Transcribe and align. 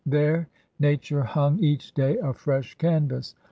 There 0.03 0.49
Nature 0.79 1.21
hung 1.21 1.59
each 1.59 1.93
day 1.93 2.17
a 2.17 2.33
fresh 2.33 2.73
canvas. 2.79 3.35